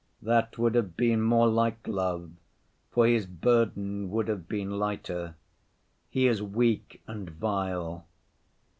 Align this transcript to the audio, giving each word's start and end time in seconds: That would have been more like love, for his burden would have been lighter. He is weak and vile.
That 0.23 0.57
would 0.57 0.73
have 0.73 0.97
been 0.97 1.21
more 1.21 1.47
like 1.47 1.87
love, 1.87 2.31
for 2.89 3.05
his 3.05 3.27
burden 3.27 4.09
would 4.09 4.29
have 4.29 4.49
been 4.49 4.79
lighter. 4.79 5.35
He 6.09 6.25
is 6.25 6.41
weak 6.41 7.03
and 7.05 7.29
vile. 7.29 8.07